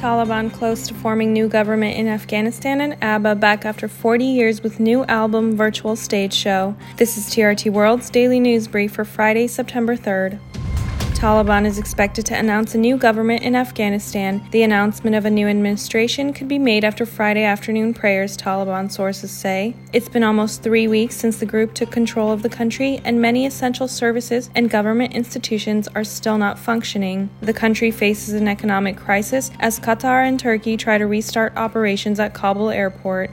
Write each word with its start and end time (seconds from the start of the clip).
Taliban 0.00 0.50
close 0.50 0.86
to 0.86 0.94
forming 0.94 1.34
new 1.34 1.46
government 1.46 1.94
in 1.94 2.08
Afghanistan 2.08 2.80
and 2.80 2.96
ABBA 3.02 3.34
back 3.34 3.66
after 3.66 3.86
40 3.86 4.24
years 4.24 4.62
with 4.62 4.80
new 4.80 5.04
album 5.04 5.54
virtual 5.54 5.94
stage 5.94 6.32
show. 6.32 6.74
This 6.96 7.18
is 7.18 7.26
TRT 7.26 7.70
World's 7.70 8.08
daily 8.08 8.40
news 8.40 8.66
brief 8.66 8.92
for 8.94 9.04
Friday, 9.04 9.46
September 9.46 9.98
3rd. 9.98 10.40
Taliban 11.20 11.66
is 11.66 11.76
expected 11.76 12.24
to 12.24 12.38
announce 12.38 12.74
a 12.74 12.78
new 12.78 12.96
government 12.96 13.42
in 13.42 13.54
Afghanistan. 13.54 14.42
The 14.52 14.62
announcement 14.62 15.14
of 15.14 15.26
a 15.26 15.30
new 15.30 15.48
administration 15.48 16.32
could 16.32 16.48
be 16.48 16.58
made 16.58 16.82
after 16.82 17.04
Friday 17.04 17.44
afternoon 17.44 17.92
prayers, 17.92 18.38
Taliban 18.38 18.90
sources 18.90 19.30
say. 19.30 19.76
It's 19.92 20.08
been 20.08 20.22
almost 20.22 20.62
three 20.62 20.88
weeks 20.88 21.16
since 21.16 21.36
the 21.36 21.44
group 21.44 21.74
took 21.74 21.90
control 21.90 22.32
of 22.32 22.42
the 22.42 22.48
country, 22.48 23.02
and 23.04 23.20
many 23.20 23.44
essential 23.44 23.86
services 23.86 24.48
and 24.54 24.70
government 24.70 25.12
institutions 25.12 25.88
are 25.88 26.04
still 26.04 26.38
not 26.38 26.58
functioning. 26.58 27.28
The 27.42 27.52
country 27.52 27.90
faces 27.90 28.32
an 28.32 28.48
economic 28.48 28.96
crisis 28.96 29.50
as 29.60 29.78
Qatar 29.78 30.26
and 30.26 30.40
Turkey 30.40 30.78
try 30.78 30.96
to 30.96 31.06
restart 31.06 31.54
operations 31.54 32.18
at 32.18 32.32
Kabul 32.32 32.70
airport. 32.70 33.30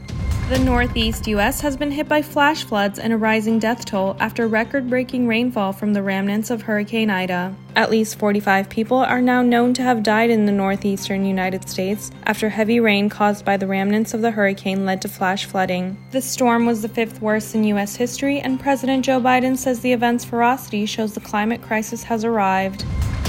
The 0.50 0.60
northeast 0.60 1.28
U.S. 1.28 1.60
has 1.60 1.76
been 1.76 1.92
hit 1.92 2.08
by 2.08 2.22
flash 2.22 2.64
floods 2.64 3.00
and 3.00 3.12
a 3.12 3.18
rising 3.18 3.60
death 3.60 3.84
toll 3.84 4.16
after 4.18 4.48
record 4.48 4.90
breaking 4.90 5.28
rainfall 5.28 5.74
from 5.74 5.92
the 5.92 6.02
remnants 6.02 6.50
of 6.50 6.62
Hurricane 6.62 7.10
Ida. 7.10 7.54
At 7.76 7.92
least 7.92 8.18
45 8.18 8.70
people 8.70 9.00
are 9.00 9.20
now 9.20 9.42
known 9.42 9.74
to 9.74 9.82
have 9.82 10.04
died 10.04 10.30
in 10.30 10.46
the 10.46 10.54
northeastern 10.54 11.26
United 11.26 11.68
States 11.68 12.12
after 12.24 12.48
heavy 12.48 12.80
rain 12.80 13.10
caused 13.10 13.44
by 13.44 13.58
the 13.58 13.68
remnants 13.68 14.14
of 14.14 14.22
the 14.22 14.32
hurricane 14.32 14.86
led 14.86 15.02
to 15.02 15.10
flash 15.10 15.44
flooding. 15.44 15.98
The 16.12 16.22
storm 16.22 16.66
was 16.66 16.82
the 16.82 16.88
fifth 16.88 17.22
worst 17.22 17.54
in 17.54 17.66
U.S. 17.66 17.98
history, 17.98 18.40
and 18.40 18.58
President 18.58 19.04
Joe 19.04 19.20
Biden 19.20 19.58
says 19.58 19.82
the 19.82 19.92
event's 19.92 20.24
ferocity 20.24 20.86
shows 20.86 21.14
the 21.14 21.20
climate 21.20 21.62
crisis 21.62 22.04
has 22.04 22.24
arrived. 22.24 22.86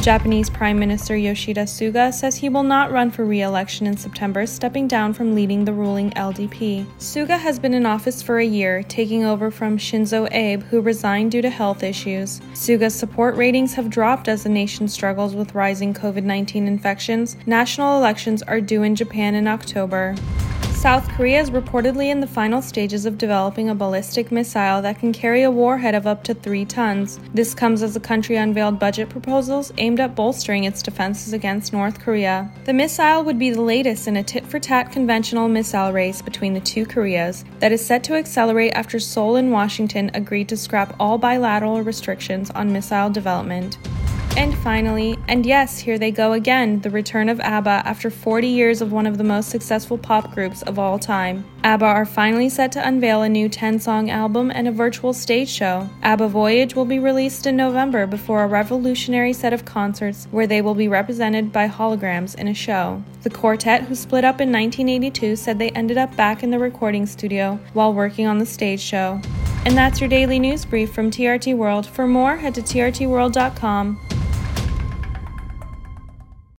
Japanese 0.08 0.48
Prime 0.48 0.78
Minister 0.78 1.16
Yoshihide 1.16 1.68
Suga 1.68 2.14
says 2.14 2.36
he 2.36 2.48
will 2.48 2.62
not 2.62 2.90
run 2.90 3.10
for 3.10 3.26
re 3.26 3.42
election 3.42 3.86
in 3.86 3.94
September, 3.94 4.46
stepping 4.46 4.88
down 4.88 5.12
from 5.12 5.34
leading 5.34 5.66
the 5.66 5.72
ruling 5.74 6.12
LDP. 6.12 6.86
Suga 6.98 7.38
has 7.38 7.58
been 7.58 7.74
in 7.74 7.84
office 7.84 8.22
for 8.22 8.38
a 8.38 8.44
year, 8.46 8.82
taking 8.84 9.26
over 9.26 9.50
from 9.50 9.76
Shinzo 9.76 10.26
Abe, 10.32 10.62
who 10.62 10.80
resigned 10.80 11.32
due 11.32 11.42
to 11.42 11.50
health 11.50 11.82
issues. 11.82 12.40
Suga's 12.54 12.94
support 12.94 13.36
ratings 13.36 13.74
have 13.74 13.90
dropped 13.90 14.28
as 14.28 14.44
the 14.44 14.48
nation 14.48 14.88
struggles 14.88 15.34
with 15.34 15.54
rising 15.54 15.92
COVID 15.92 16.24
19 16.24 16.66
infections. 16.66 17.36
National 17.44 17.98
elections 17.98 18.42
are 18.44 18.62
due 18.62 18.84
in 18.84 18.96
Japan 18.96 19.34
in 19.34 19.46
October. 19.46 20.14
South 20.78 21.08
Korea 21.08 21.40
is 21.40 21.50
reportedly 21.50 22.08
in 22.08 22.20
the 22.20 22.26
final 22.28 22.62
stages 22.62 23.04
of 23.04 23.18
developing 23.18 23.68
a 23.68 23.74
ballistic 23.74 24.30
missile 24.30 24.80
that 24.80 25.00
can 25.00 25.12
carry 25.12 25.42
a 25.42 25.50
warhead 25.50 25.96
of 25.96 26.06
up 26.06 26.22
to 26.22 26.34
three 26.34 26.64
tons. 26.64 27.18
This 27.34 27.52
comes 27.52 27.82
as 27.82 27.94
the 27.94 28.00
country 28.00 28.36
unveiled 28.36 28.78
budget 28.78 29.08
proposals 29.08 29.72
aimed 29.78 29.98
at 29.98 30.14
bolstering 30.14 30.62
its 30.62 30.80
defenses 30.80 31.32
against 31.32 31.72
North 31.72 31.98
Korea. 31.98 32.48
The 32.64 32.72
missile 32.72 33.24
would 33.24 33.40
be 33.40 33.50
the 33.50 33.60
latest 33.60 34.06
in 34.06 34.18
a 34.18 34.22
tit 34.22 34.46
for 34.46 34.60
tat 34.60 34.92
conventional 34.92 35.48
missile 35.48 35.92
race 35.92 36.22
between 36.22 36.54
the 36.54 36.60
two 36.60 36.86
Koreas 36.86 37.44
that 37.58 37.72
is 37.72 37.84
set 37.84 38.04
to 38.04 38.14
accelerate 38.14 38.72
after 38.74 39.00
Seoul 39.00 39.34
and 39.34 39.50
Washington 39.50 40.12
agreed 40.14 40.48
to 40.50 40.56
scrap 40.56 40.94
all 41.00 41.18
bilateral 41.18 41.82
restrictions 41.82 42.50
on 42.50 42.72
missile 42.72 43.10
development. 43.10 43.78
And 44.38 44.56
finally, 44.58 45.18
and 45.26 45.44
yes, 45.44 45.80
here 45.80 45.98
they 45.98 46.12
go 46.12 46.32
again, 46.32 46.80
the 46.82 46.90
return 46.90 47.28
of 47.28 47.40
ABBA 47.40 47.82
after 47.84 48.08
40 48.08 48.46
years 48.46 48.80
of 48.80 48.92
one 48.92 49.04
of 49.04 49.18
the 49.18 49.24
most 49.24 49.50
successful 49.50 49.98
pop 49.98 50.32
groups 50.32 50.62
of 50.62 50.78
all 50.78 50.96
time. 50.96 51.44
ABBA 51.64 51.84
are 51.84 52.06
finally 52.06 52.48
set 52.48 52.70
to 52.70 52.86
unveil 52.86 53.22
a 53.22 53.28
new 53.28 53.48
10 53.48 53.80
song 53.80 54.10
album 54.10 54.52
and 54.52 54.68
a 54.68 54.70
virtual 54.70 55.12
stage 55.12 55.48
show. 55.48 55.90
ABBA 56.04 56.28
Voyage 56.28 56.76
will 56.76 56.84
be 56.84 57.00
released 57.00 57.48
in 57.48 57.56
November 57.56 58.06
before 58.06 58.44
a 58.44 58.46
revolutionary 58.46 59.32
set 59.32 59.52
of 59.52 59.64
concerts 59.64 60.28
where 60.30 60.46
they 60.46 60.62
will 60.62 60.76
be 60.76 60.86
represented 60.86 61.52
by 61.52 61.66
holograms 61.66 62.36
in 62.36 62.46
a 62.46 62.54
show. 62.54 63.02
The 63.24 63.30
quartet, 63.30 63.82
who 63.82 63.96
split 63.96 64.24
up 64.24 64.40
in 64.40 64.52
1982, 64.52 65.34
said 65.34 65.58
they 65.58 65.70
ended 65.70 65.98
up 65.98 66.14
back 66.14 66.44
in 66.44 66.52
the 66.52 66.60
recording 66.60 67.06
studio 67.06 67.58
while 67.72 67.92
working 67.92 68.28
on 68.28 68.38
the 68.38 68.46
stage 68.46 68.80
show. 68.80 69.20
And 69.64 69.76
that's 69.76 70.00
your 70.00 70.08
daily 70.08 70.38
news 70.38 70.64
brief 70.64 70.94
from 70.94 71.10
TRT 71.10 71.56
World. 71.56 71.86
For 71.86 72.06
more, 72.06 72.36
head 72.36 72.54
to 72.54 72.62
trtworld.com. 72.62 74.17